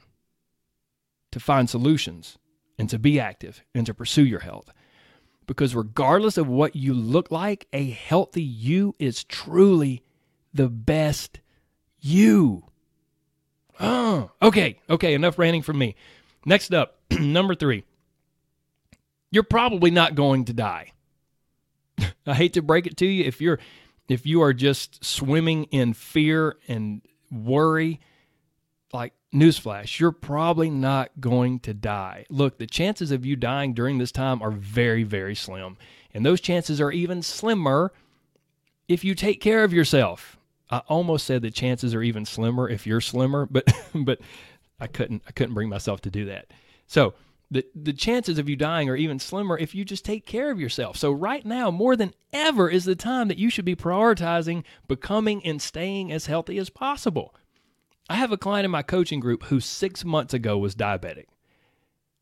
to 1.32 1.40
find 1.40 1.68
solutions 1.68 2.38
and 2.78 2.88
to 2.90 2.98
be 2.98 3.18
active 3.18 3.62
and 3.74 3.84
to 3.86 3.94
pursue 3.94 4.24
your 4.24 4.40
health. 4.40 4.70
Because 5.46 5.74
regardless 5.74 6.38
of 6.38 6.46
what 6.46 6.76
you 6.76 6.94
look 6.94 7.30
like, 7.30 7.66
a 7.72 7.90
healthy 7.90 8.42
you 8.42 8.94
is 8.98 9.24
truly 9.24 10.02
the 10.54 10.68
best 10.68 11.40
you. 12.00 12.64
Oh, 13.80 14.30
okay, 14.42 14.78
okay, 14.88 15.14
enough 15.14 15.38
ranting 15.38 15.62
from 15.62 15.78
me. 15.78 15.96
Next 16.44 16.72
up, 16.72 16.98
number 17.10 17.54
three. 17.54 17.84
You're 19.30 19.42
probably 19.42 19.90
not 19.90 20.14
going 20.14 20.44
to 20.46 20.52
die. 20.52 20.92
I 22.26 22.34
hate 22.34 22.54
to 22.54 22.62
break 22.62 22.86
it 22.86 22.96
to 22.98 23.06
you. 23.06 23.24
If 23.24 23.40
you're 23.40 23.58
if 24.08 24.26
you 24.26 24.42
are 24.42 24.52
just 24.52 25.04
swimming 25.04 25.64
in 25.64 25.94
fear 25.94 26.56
and 26.66 27.00
worry, 27.30 28.00
like 28.92 29.12
newsflash, 29.32 30.00
you're 30.00 30.10
probably 30.10 30.68
not 30.68 31.20
going 31.20 31.60
to 31.60 31.72
die. 31.72 32.26
Look, 32.28 32.58
the 32.58 32.66
chances 32.66 33.12
of 33.12 33.24
you 33.24 33.36
dying 33.36 33.72
during 33.72 33.98
this 33.98 34.10
time 34.10 34.42
are 34.42 34.50
very, 34.50 35.04
very 35.04 35.36
slim. 35.36 35.76
And 36.12 36.26
those 36.26 36.40
chances 36.40 36.80
are 36.80 36.90
even 36.90 37.22
slimmer 37.22 37.92
if 38.88 39.04
you 39.04 39.14
take 39.14 39.40
care 39.40 39.62
of 39.62 39.72
yourself. 39.72 40.36
I 40.70 40.78
almost 40.88 41.24
said 41.26 41.42
the 41.42 41.50
chances 41.52 41.94
are 41.94 42.02
even 42.02 42.24
slimmer 42.24 42.68
if 42.68 42.86
you're 42.86 43.00
slimmer, 43.00 43.46
but 43.46 43.72
but 43.94 44.20
I 44.80 44.88
couldn't 44.88 45.22
I 45.28 45.32
couldn't 45.32 45.54
bring 45.54 45.68
myself 45.68 46.00
to 46.02 46.10
do 46.10 46.24
that. 46.26 46.46
So 46.88 47.14
the 47.50 47.66
the 47.74 47.92
chances 47.92 48.38
of 48.38 48.48
you 48.48 48.56
dying 48.56 48.88
are 48.88 48.96
even 48.96 49.18
slimmer 49.18 49.58
if 49.58 49.74
you 49.74 49.84
just 49.84 50.04
take 50.04 50.24
care 50.24 50.50
of 50.50 50.60
yourself. 50.60 50.96
So 50.96 51.10
right 51.10 51.44
now, 51.44 51.70
more 51.70 51.96
than 51.96 52.14
ever, 52.32 52.68
is 52.68 52.84
the 52.84 52.94
time 52.94 53.28
that 53.28 53.38
you 53.38 53.50
should 53.50 53.64
be 53.64 53.74
prioritizing 53.74 54.64
becoming 54.86 55.44
and 55.44 55.60
staying 55.60 56.12
as 56.12 56.26
healthy 56.26 56.58
as 56.58 56.70
possible. 56.70 57.34
I 58.08 58.14
have 58.14 58.32
a 58.32 58.36
client 58.36 58.64
in 58.64 58.70
my 58.70 58.82
coaching 58.82 59.20
group 59.20 59.44
who 59.44 59.60
six 59.60 60.04
months 60.04 60.34
ago 60.34 60.58
was 60.58 60.74
diabetic. 60.74 61.26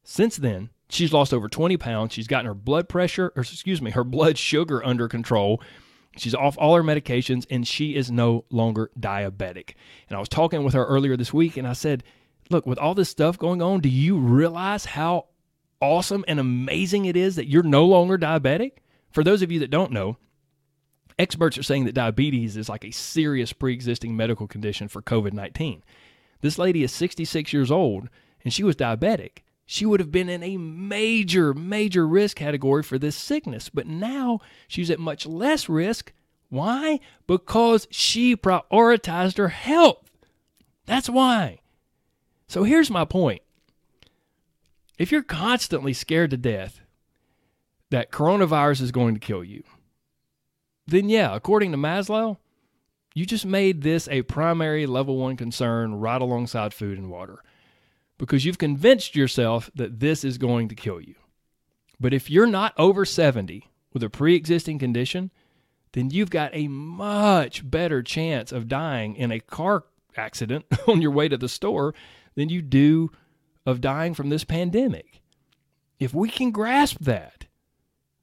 Since 0.05 0.37
then, 0.37 0.71
she's 0.89 1.13
lost 1.13 1.35
over 1.35 1.49
20 1.49 1.77
pounds. 1.77 2.15
She's 2.15 2.27
gotten 2.27 2.47
her 2.47 2.55
blood 2.55 2.89
pressure, 2.89 3.33
or 3.37 3.43
excuse 3.43 3.83
me, 3.83 3.91
her 3.91 4.05
blood 4.05 4.39
sugar 4.39 4.85
under 4.85 5.09
control. 5.09 5.63
She's 6.17 6.35
off 6.35 6.57
all 6.59 6.75
her 6.75 6.83
medications 6.83 7.47
and 7.51 7.67
she 7.67 7.95
is 7.95 8.11
no 8.11 8.45
longer 8.51 8.91
diabetic. 8.99 9.75
And 10.09 10.17
I 10.17 10.21
was 10.21 10.29
talking 10.29 10.65
with 10.65 10.75
her 10.75 10.85
earlier 10.85 11.17
this 11.17 11.33
week 11.33 11.57
and 11.57 11.67
I 11.67 11.75
said, 11.75 12.03
Look, 12.51 12.67
with 12.67 12.79
all 12.79 12.95
this 12.95 13.09
stuff 13.09 13.39
going 13.39 13.61
on, 13.63 13.81
do 13.81 13.89
you 13.89 14.17
realize 14.19 14.85
how 14.85 15.27
awesome 15.81 16.25
and 16.27 16.41
amazing 16.41 17.05
it 17.05 17.17
is 17.17 17.37
that 17.37 17.49
you're 17.49 17.63
no 17.63 17.85
longer 17.85 18.19
diabetic? 18.19 18.73
For 19.11 19.23
those 19.23 19.43
of 19.43 19.53
you 19.53 19.61
that 19.61 19.71
don't 19.71 19.93
know, 19.93 20.17
experts 21.19 21.59
are 21.59 21.63
saying 21.63 21.85
that 21.85 21.95
diabetes 21.95 22.57
is 22.57 22.69
like 22.69 22.85
a 22.85 22.91
serious 22.91 23.53
pre 23.53 23.73
existing 23.73 24.17
medical 24.17 24.47
condition 24.47 24.89
for 24.89 25.03
COVID 25.03 25.33
19. 25.33 25.83
This 26.41 26.59
lady 26.59 26.83
is 26.83 26.93
66 26.93 27.53
years 27.53 27.71
old 27.71 28.09
and 28.45 28.53
she 28.53 28.63
was 28.63 28.77
diabetic 28.77 29.43
she 29.71 29.85
would 29.85 30.01
have 30.01 30.11
been 30.11 30.31
in 30.31 30.43
a 30.43 30.57
major, 30.57 31.53
major 31.53 32.09
risk 32.09 32.39
category 32.39 32.83
for 32.83 32.99
this 32.99 33.15
sickness. 33.15 33.69
But 33.69 33.87
now 33.87 34.41
she's 34.67 34.91
at 34.91 34.99
much 34.99 35.27
less 35.27 35.69
risk. 35.69 36.15
Why? 36.49 37.01
Because 37.27 37.87
she 37.91 38.35
prioritized 38.35 39.37
her 39.37 39.49
health. 39.49 40.11
That's 40.87 41.11
why. 41.11 41.61
So 42.49 42.65
here's 42.65 42.91
my 42.91 43.05
point. 43.05 43.43
If 44.99 45.13
you're 45.13 45.23
constantly 45.23 45.93
scared 45.93 46.31
to 46.31 46.37
death 46.37 46.81
that 47.91 48.11
coronavirus 48.11 48.83
is 48.83 48.91
going 48.91 49.15
to 49.15 49.21
kill 49.21 49.45
you, 49.45 49.63
then 50.87 51.09
yeah, 51.09 51.35
according 51.35 51.71
to 51.73 51.79
Maslow, 51.79 52.39
you 53.15 53.27
just 53.27 53.47
made 53.47 53.83
this 53.83 54.09
a 54.09 54.23
primary 54.23 54.87
level 54.87 55.19
one 55.19 55.37
concern 55.37 55.95
right 55.95 56.21
alongside 56.21 56.73
food 56.73 56.99
and 56.99 57.11
water 57.11 57.43
because 58.17 58.45
you've 58.45 58.59
convinced 58.59 59.15
yourself 59.15 59.71
that 59.75 60.01
this 60.01 60.25
is 60.25 60.39
going 60.39 60.69
to 60.69 60.75
kill 60.75 61.01
you. 61.01 61.15
But 62.01 62.15
if 62.15 62.31
you're 62.31 62.47
not 62.47 62.75
over 62.79 63.05
70 63.05 63.69
with 63.93 64.03
a 64.03 64.11
pre 64.11 64.35
existing 64.35 64.79
condition, 64.79 65.31
then 65.93 66.11
you've 66.11 66.31
got 66.31 66.51
a 66.55 66.69
much 66.69 67.69
better 67.69 68.03
chance 68.03 68.53
of 68.53 68.69
dying 68.69 69.17
in 69.17 69.33
a 69.33 69.41
car 69.41 69.85
accident 70.17 70.65
on 70.87 71.03
your 71.03 71.11
way 71.11 71.29
to 71.29 71.37
the 71.37 71.49
store 71.49 71.95
than 72.39 72.49
you 72.49 72.63
do 72.63 73.11
of 73.67 73.81
dying 73.81 74.15
from 74.15 74.29
this 74.29 74.45
pandemic. 74.45 75.21
If 75.99 76.15
we 76.15 76.31
can 76.31 76.53
grasp 76.53 76.99
that, 77.01 77.47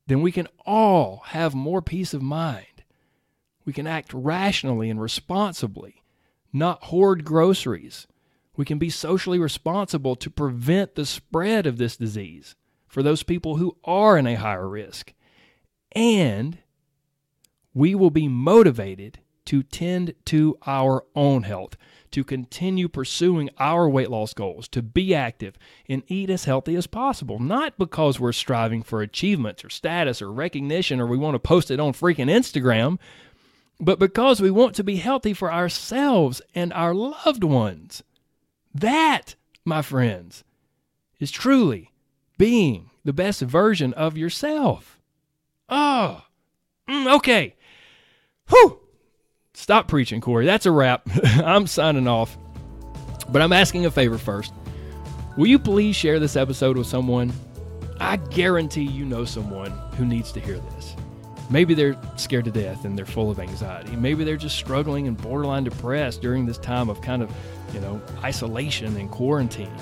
then 0.07 0.21
we 0.21 0.31
can 0.31 0.47
all 0.65 1.23
have 1.25 1.53
more 1.53 1.81
peace 1.81 2.13
of 2.13 2.21
mind. 2.21 2.83
We 3.65 3.73
can 3.73 3.85
act 3.85 4.13
rationally 4.13 4.89
and 4.89 5.01
responsibly, 5.01 6.01
not 6.53 6.85
hoard 6.85 7.25
groceries 7.25 8.07
we 8.57 8.65
can 8.65 8.77
be 8.77 8.89
socially 8.89 9.39
responsible 9.39 10.15
to 10.15 10.29
prevent 10.29 10.95
the 10.95 11.05
spread 11.05 11.65
of 11.65 11.77
this 11.77 11.97
disease 11.97 12.55
for 12.87 13.03
those 13.03 13.23
people 13.23 13.57
who 13.57 13.77
are 13.83 14.17
in 14.17 14.27
a 14.27 14.35
higher 14.35 14.67
risk. 14.67 15.13
And 15.91 16.59
we 17.73 17.95
will 17.95 18.09
be 18.09 18.27
motivated 18.27 19.19
to 19.45 19.63
tend 19.63 20.13
to 20.25 20.57
our 20.65 21.05
own 21.15 21.43
health, 21.43 21.77
to 22.11 22.23
continue 22.23 22.87
pursuing 22.87 23.49
our 23.59 23.89
weight 23.89 24.09
loss 24.09 24.33
goals, 24.33 24.67
to 24.69 24.81
be 24.81 25.13
active 25.13 25.57
and 25.87 26.03
eat 26.07 26.29
as 26.29 26.45
healthy 26.45 26.75
as 26.75 26.87
possible. 26.87 27.39
Not 27.39 27.77
because 27.77 28.19
we're 28.19 28.31
striving 28.31 28.83
for 28.83 29.01
achievements 29.01 29.63
or 29.63 29.69
status 29.69 30.21
or 30.21 30.31
recognition 30.31 30.99
or 30.99 31.07
we 31.07 31.17
want 31.17 31.35
to 31.35 31.39
post 31.39 31.69
it 31.71 31.79
on 31.79 31.93
freaking 31.93 32.29
Instagram, 32.29 32.97
but 33.79 33.99
because 33.99 34.41
we 34.41 34.51
want 34.51 34.75
to 34.75 34.83
be 34.83 34.97
healthy 34.97 35.33
for 35.33 35.51
ourselves 35.51 36.41
and 36.53 36.71
our 36.73 36.93
loved 36.93 37.43
ones. 37.43 38.03
That, 38.73 39.35
my 39.63 39.81
friends, 39.81 40.43
is 41.19 41.31
truly 41.31 41.91
being 42.37 42.89
the 43.03 43.13
best 43.13 43.41
version 43.41 43.93
of 43.93 44.17
yourself. 44.17 44.99
Oh, 45.69 46.23
okay. 46.89 47.55
Whew. 48.49 48.79
Stop 49.55 49.87
preaching, 49.87 50.21
Corey. 50.21 50.45
That's 50.45 50.65
a 50.65 50.71
wrap. 50.71 51.07
I'm 51.23 51.65
signing 51.65 52.07
off. 52.07 52.37
But 53.29 53.41
I'm 53.41 53.53
asking 53.53 53.85
a 53.85 53.91
favor 53.91 54.17
first. 54.17 54.53
Will 55.37 55.47
you 55.47 55.57
please 55.57 55.95
share 55.95 56.19
this 56.19 56.35
episode 56.35 56.77
with 56.77 56.87
someone? 56.87 57.33
I 57.99 58.17
guarantee 58.17 58.83
you 58.83 59.05
know 59.05 59.25
someone 59.25 59.71
who 59.97 60.05
needs 60.05 60.31
to 60.33 60.39
hear 60.39 60.57
this. 60.57 60.95
Maybe 61.49 61.73
they're 61.73 61.97
scared 62.17 62.45
to 62.45 62.51
death 62.51 62.85
and 62.85 62.97
they're 62.97 63.05
full 63.05 63.31
of 63.31 63.39
anxiety. 63.39 63.95
Maybe 63.95 64.23
they're 64.23 64.35
just 64.35 64.57
struggling 64.57 65.07
and 65.07 65.17
borderline 65.17 65.63
depressed 65.63 66.21
during 66.21 66.45
this 66.45 66.57
time 66.57 66.89
of 66.89 67.01
kind 67.01 67.23
of, 67.23 67.31
you 67.73 67.79
know, 67.79 68.01
isolation 68.23 68.97
and 68.97 69.09
quarantine. 69.09 69.73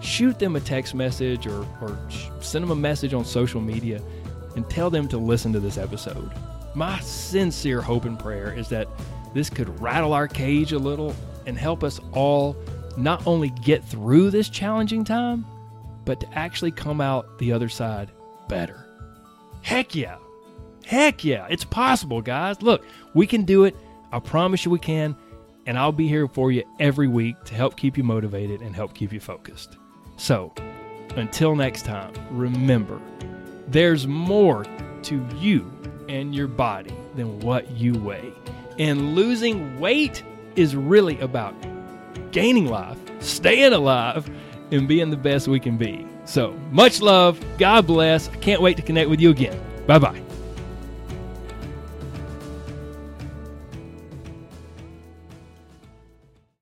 Shoot 0.00 0.38
them 0.38 0.56
a 0.56 0.60
text 0.60 0.94
message 0.94 1.46
or, 1.46 1.66
or 1.80 1.98
send 2.40 2.64
them 2.64 2.70
a 2.72 2.76
message 2.76 3.14
on 3.14 3.24
social 3.24 3.60
media 3.60 4.02
and 4.56 4.68
tell 4.68 4.90
them 4.90 5.08
to 5.08 5.18
listen 5.18 5.52
to 5.52 5.60
this 5.60 5.78
episode. 5.78 6.30
My 6.74 6.98
sincere 7.00 7.80
hope 7.80 8.04
and 8.04 8.18
prayer 8.18 8.52
is 8.52 8.68
that 8.70 8.88
this 9.32 9.48
could 9.48 9.80
rattle 9.80 10.12
our 10.12 10.26
cage 10.26 10.72
a 10.72 10.78
little 10.78 11.14
and 11.46 11.56
help 11.56 11.84
us 11.84 12.00
all 12.12 12.56
not 12.96 13.26
only 13.26 13.50
get 13.50 13.84
through 13.84 14.30
this 14.30 14.48
challenging 14.48 15.04
time, 15.04 15.46
but 16.04 16.20
to 16.20 16.38
actually 16.38 16.72
come 16.72 17.00
out 17.00 17.38
the 17.38 17.52
other 17.52 17.68
side 17.68 18.10
better. 18.48 18.86
Heck 19.62 19.94
yeah! 19.94 20.18
Heck 20.84 21.24
yeah, 21.24 21.46
it's 21.48 21.64
possible, 21.64 22.20
guys. 22.20 22.60
Look, 22.60 22.84
we 23.14 23.26
can 23.26 23.44
do 23.44 23.64
it. 23.64 23.74
I 24.12 24.18
promise 24.18 24.64
you 24.64 24.70
we 24.70 24.78
can. 24.78 25.16
And 25.66 25.78
I'll 25.78 25.92
be 25.92 26.08
here 26.08 26.28
for 26.28 26.52
you 26.52 26.62
every 26.78 27.08
week 27.08 27.42
to 27.44 27.54
help 27.54 27.76
keep 27.76 27.96
you 27.96 28.04
motivated 28.04 28.60
and 28.60 28.76
help 28.76 28.92
keep 28.94 29.12
you 29.12 29.20
focused. 29.20 29.78
So, 30.16 30.52
until 31.16 31.56
next 31.56 31.86
time, 31.86 32.12
remember 32.30 33.00
there's 33.68 34.06
more 34.06 34.66
to 35.04 35.26
you 35.38 35.73
and 36.08 36.34
your 36.34 36.48
body 36.48 36.94
than 37.14 37.40
what 37.40 37.70
you 37.70 37.94
weigh. 37.94 38.32
And 38.78 39.14
losing 39.14 39.78
weight 39.80 40.22
is 40.56 40.74
really 40.74 41.18
about 41.20 41.54
gaining 42.32 42.66
life, 42.66 42.98
staying 43.20 43.72
alive, 43.72 44.28
and 44.70 44.88
being 44.88 45.10
the 45.10 45.16
best 45.16 45.48
we 45.48 45.60
can 45.60 45.76
be. 45.76 46.06
So, 46.24 46.52
much 46.70 47.00
love. 47.00 47.42
God 47.58 47.86
bless. 47.86 48.28
I 48.28 48.36
can't 48.36 48.62
wait 48.62 48.76
to 48.76 48.82
connect 48.82 49.10
with 49.10 49.20
you 49.20 49.30
again. 49.30 49.60
Bye 49.86 49.98
bye. 49.98 50.33